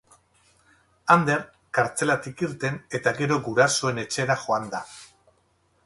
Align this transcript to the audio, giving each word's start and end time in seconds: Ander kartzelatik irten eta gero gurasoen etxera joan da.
Ander 1.15 1.43
kartzelatik 1.79 2.41
irten 2.47 2.81
eta 3.01 3.15
gero 3.21 3.39
gurasoen 3.49 4.05
etxera 4.07 4.41
joan 4.47 4.71
da. 4.75 4.83